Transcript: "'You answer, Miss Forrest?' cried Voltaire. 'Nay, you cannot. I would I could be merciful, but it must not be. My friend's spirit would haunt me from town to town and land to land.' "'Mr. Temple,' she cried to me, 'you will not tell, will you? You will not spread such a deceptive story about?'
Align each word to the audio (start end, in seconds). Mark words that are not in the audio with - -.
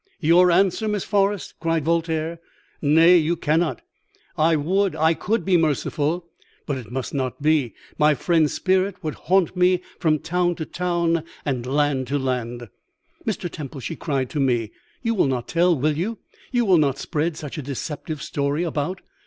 "'You 0.19 0.49
answer, 0.49 0.87
Miss 0.87 1.03
Forrest?' 1.03 1.53
cried 1.59 1.85
Voltaire. 1.85 2.39
'Nay, 2.81 3.17
you 3.17 3.35
cannot. 3.35 3.83
I 4.35 4.55
would 4.55 4.95
I 4.95 5.13
could 5.13 5.45
be 5.45 5.57
merciful, 5.57 6.25
but 6.65 6.75
it 6.75 6.91
must 6.91 7.13
not 7.13 7.43
be. 7.43 7.75
My 7.99 8.15
friend's 8.15 8.51
spirit 8.55 9.03
would 9.03 9.13
haunt 9.13 9.55
me 9.55 9.83
from 9.99 10.17
town 10.17 10.55
to 10.55 10.65
town 10.65 11.23
and 11.45 11.67
land 11.67 12.07
to 12.07 12.17
land.' 12.17 12.69
"'Mr. 13.27 13.47
Temple,' 13.47 13.79
she 13.81 13.95
cried 13.95 14.31
to 14.31 14.39
me, 14.39 14.71
'you 15.03 15.13
will 15.13 15.27
not 15.27 15.47
tell, 15.47 15.77
will 15.77 15.95
you? 15.95 16.17
You 16.51 16.65
will 16.65 16.79
not 16.79 16.97
spread 16.97 17.37
such 17.37 17.59
a 17.59 17.61
deceptive 17.61 18.23
story 18.23 18.63
about?' 18.63 19.01